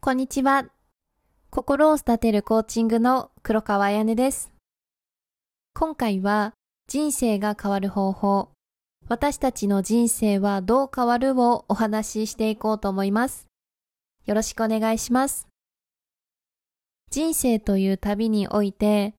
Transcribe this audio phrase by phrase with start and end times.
[0.00, 0.64] こんにちは。
[1.50, 4.52] 心を育てるコーチングの黒川彩音です。
[5.74, 6.54] 今回は
[6.86, 8.50] 人生が変わる方法、
[9.08, 13.48] 私たちの人生はどう変わるをお話ししていこうと思います。
[14.24, 15.48] よろしくお願いします。
[17.10, 19.14] 人生という旅において、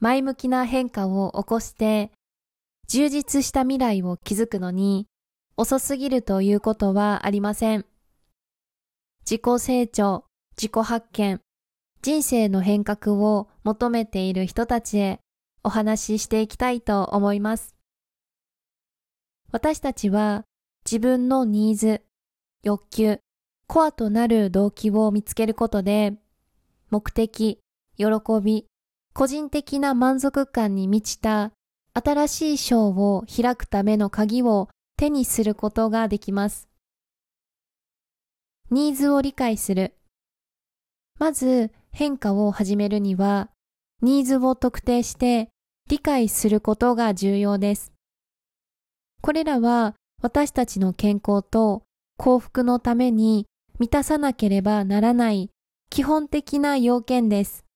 [0.00, 2.10] 前向きな変化を起こして、
[2.88, 5.06] 充実した未来を築くのに、
[5.58, 7.84] 遅すぎるということはありません。
[9.24, 10.24] 自己成長、
[10.56, 11.40] 自己発見、
[12.02, 15.20] 人生の変革を求めている人たちへ
[15.62, 17.76] お話ししていきたいと思います。
[19.52, 20.44] 私たちは
[20.84, 22.02] 自分のニーズ、
[22.64, 23.20] 欲求、
[23.68, 26.14] コアとなる動機を見つけることで、
[26.90, 27.60] 目的、
[27.96, 28.06] 喜
[28.42, 28.66] び、
[29.14, 31.52] 個人的な満足感に満ちた
[31.94, 36.71] 新しい章を開くための鍵を手にすることができます。
[38.72, 39.92] ニーズを理解する。
[41.18, 43.50] まず変化を始めるには、
[44.00, 45.50] ニーズを特定して
[45.90, 47.92] 理解することが重要です。
[49.20, 51.82] これらは私たちの健康と
[52.16, 53.44] 幸福のために
[53.78, 55.50] 満たさなければならない
[55.90, 57.66] 基本的な要件です。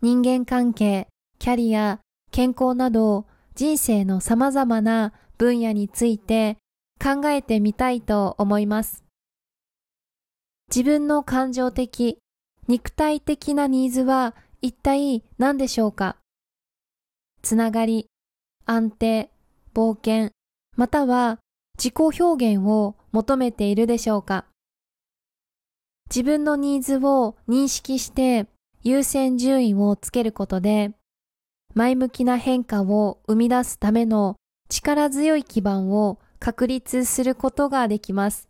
[0.00, 1.08] 人間関係、
[1.38, 2.00] キャリア、
[2.32, 6.56] 健康など人生の様々な分野について
[6.98, 9.04] 考えてみたいと思います。
[10.72, 12.18] 自分の感情的、
[12.68, 16.16] 肉体的なニーズは一体何でしょうか？
[17.42, 18.06] つながり、
[18.66, 19.32] 安定、
[19.74, 20.30] 冒険、
[20.76, 21.40] または
[21.76, 24.44] 自己表現を求めているでしょうか？
[26.08, 28.46] 自分のニーズを認識して
[28.84, 30.92] 優先順位をつけることで、
[31.74, 34.36] 前向きな変化を生み出すための
[34.68, 38.49] 力強い基盤を確立することができます。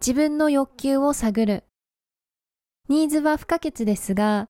[0.00, 1.64] 自分の欲求を探る。
[2.88, 4.46] ニーズは不可欠ですが、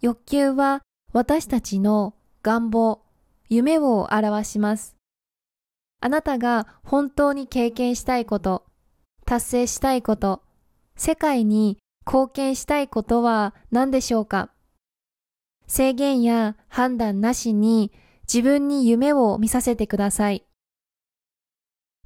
[0.00, 3.02] 欲求は私たちの願望、
[3.48, 4.96] 夢を表します。
[6.00, 8.66] あなたが本当に経験したいこと、
[9.24, 10.42] 達成したいこと、
[10.96, 14.50] 世界に貢献したいことは何でしょうか？
[15.66, 17.92] 制限や判断なしに
[18.32, 20.44] 自分に夢を見させてください。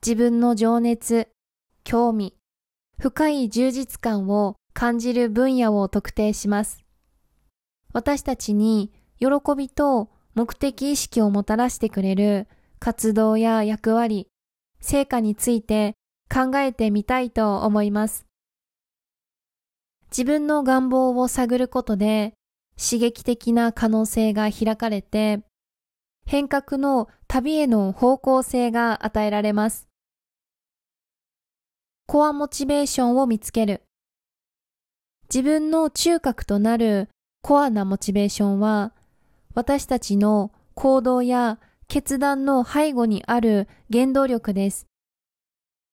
[0.01, 1.29] 自分の情熱、
[1.83, 2.37] 興味、
[2.99, 6.85] 深い充実感を感じる分野を特定します。
[7.93, 12.49] 私たちに喜びと目的意識をもたらしてくれる
[12.81, 14.29] 活動や役割、
[14.81, 15.95] 成果について
[16.33, 18.27] 考えてみたいと思います。
[20.11, 22.35] 自分の願望を探ることで
[22.77, 25.41] 刺激的な可能性が開かれて、
[26.27, 29.89] 変革の旅への方向性が与えられます。
[32.07, 33.83] コアモチベーションを見つける。
[35.33, 37.09] 自分の中核となる
[37.43, 38.93] コアなモチベーションは、
[39.55, 44.87] 私たちの行動や決断の背後にある原動力です。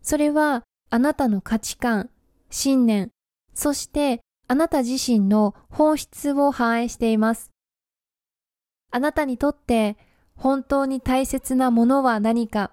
[0.01, 2.09] それはあなたの価値観、
[2.49, 3.11] 信念、
[3.53, 7.51] そしてあなた自身の本質を反映しています。
[8.91, 9.95] あなたにとって
[10.35, 12.71] 本当に大切なものは何か、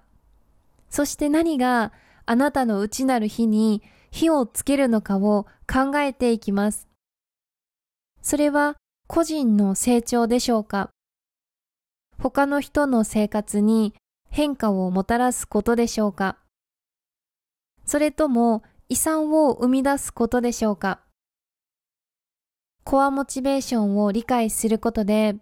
[0.89, 1.93] そして何が
[2.31, 3.81] あなたの内なる火に
[4.11, 6.87] 火をつけるのかを考えていきます。
[8.21, 8.75] それは
[9.07, 10.91] 個人の成長でしょうか。
[12.19, 13.95] 他の人の生活に
[14.29, 16.37] 変化をもたらすことでしょうか。
[17.83, 20.99] それとも遺産を生み出すことでしょうか。
[22.83, 25.37] コアモチベーションを理解することで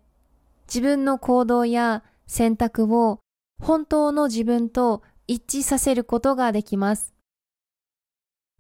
[0.69, 3.19] 自分の行動や選択を
[3.61, 7.13] 本当の自分と一致させることができます。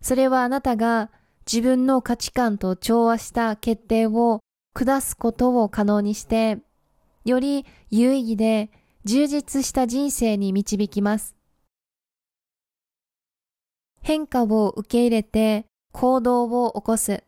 [0.01, 1.09] それはあなたが
[1.51, 4.41] 自分の価値観と調和した決定を
[4.73, 6.59] 下すことを可能にして、
[7.25, 8.69] より有意義で
[9.05, 11.35] 充実した人生に導きます。
[14.01, 17.23] 変化を受け入れて行動を起こす。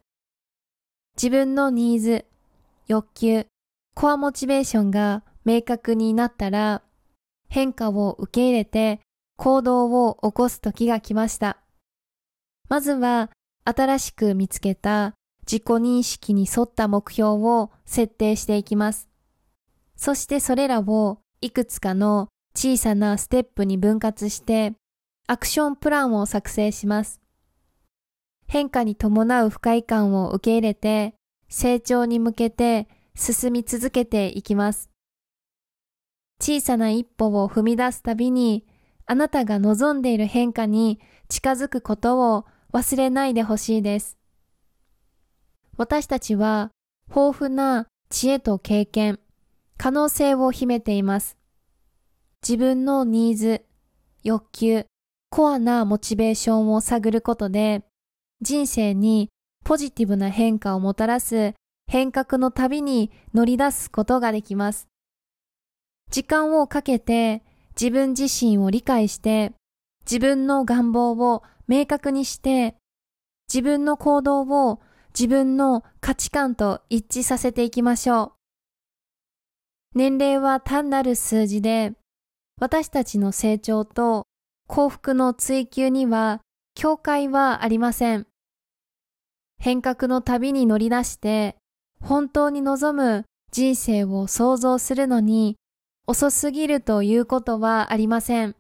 [1.15, 2.25] 自分のニーズ、
[2.88, 3.45] 欲求、
[3.95, 6.81] コアモチベーションが明確になったら、
[7.50, 9.01] 変化を受け入れて
[9.39, 11.57] 行動を起こす時が来ました。
[12.68, 13.31] まずは
[13.63, 15.13] 新しく見つけた
[15.50, 19.07] 自己認識に沿った目標を設定していきます。
[19.95, 24.74] そしてそれらをいくつかの小さなステップに分割して
[25.25, 27.21] アクションプランを作成します。
[28.45, 31.13] 変化に伴う不快感を受け入れて
[31.47, 34.89] 成長に向けて進み続けていきます。
[36.42, 38.65] 小さな一歩を踏み出すたびに
[39.11, 44.19] あなたが望んでいる変化に近づくことを忘れないでほしいです。
[45.77, 46.69] 私たちは
[47.09, 49.19] 豊富な知恵と経験、
[49.77, 51.38] 可能性を秘めています。
[52.44, 53.65] 自分のニーズ、
[54.23, 54.85] 欲求、
[55.31, 57.83] コアなモチベーションを探ることで、
[58.41, 59.29] 人生に
[59.65, 61.56] ポジティブな変化をもたらす
[61.88, 64.88] 変革の旅に乗り出すことができます。
[66.11, 67.41] 時間をかけて
[67.80, 69.54] 自分自身を理解して、
[70.02, 72.76] 自分の願望を明確にして、
[73.48, 74.81] 自分の行動を
[75.18, 78.31] 自分の価値観と一致させていきましょう。
[79.96, 81.94] 年齢は単なる数字で、
[82.60, 84.26] 私たちの成長と
[84.68, 86.42] 幸福の追求には
[86.76, 88.28] 境界はありません。
[89.58, 91.56] 変革の旅に乗り出して
[92.02, 95.58] 本当に望む人生を想像するのに
[96.09, 98.56] 遅すぎるということはありません。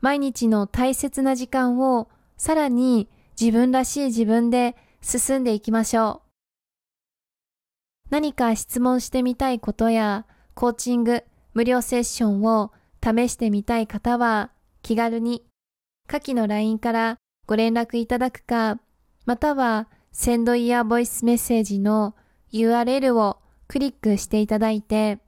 [0.00, 3.08] 毎日の大切な時間をさらに
[3.40, 6.30] 自分らしい自分で進んでいきましょう。
[8.10, 11.22] 何か質問してみたいことやコーチング、
[11.54, 14.50] 無料セッションを試してみたい方は
[14.82, 15.44] 気軽に
[16.08, 18.80] 下記の LINE からご連絡いただくか、
[19.24, 22.16] またはセンドイヤーボイスメッセージの
[22.52, 23.38] URL を
[23.68, 25.20] クリックしていただいて、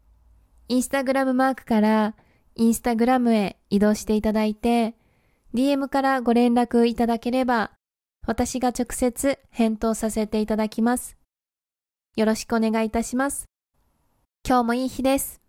[0.70, 2.14] インスタグラムマークから
[2.54, 4.94] インスタグラムへ移動していただいて、
[5.52, 7.72] DM からご連絡いただければ、
[8.24, 11.16] 私が直接返答させていただきます。
[12.14, 13.46] よろしくお願いいたします。
[14.46, 15.40] 今日もいい日です。